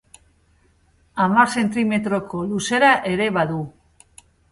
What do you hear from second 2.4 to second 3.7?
luzera ere badu.